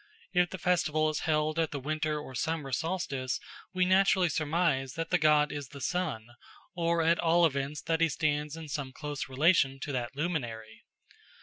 If 0.33 0.49
the 0.49 0.57
festival 0.57 1.11
is 1.11 1.19
held 1.29 1.59
at 1.59 1.69
the 1.69 1.79
winter 1.79 2.19
or 2.19 2.33
summer 2.33 2.71
solstice, 2.71 3.39
we 3.71 3.85
naturally 3.85 4.29
surmise 4.29 4.93
that 4.93 5.11
the 5.11 5.19
god 5.19 5.51
is 5.51 5.67
the 5.67 5.79
sun, 5.79 6.25
or 6.75 7.03
at 7.03 7.19
all 7.19 7.45
events 7.45 7.83
that 7.83 8.01
he 8.01 8.09
stands 8.09 8.57
in 8.57 8.67
some 8.67 8.93
close 8.93 9.29
relation 9.29 9.79
to 9.81 9.91
that 9.91 10.15
luminary. 10.15 10.85